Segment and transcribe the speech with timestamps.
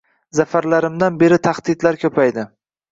[0.39, 2.51] Zafarlarimdan beri taxdidlar ko‘paydi.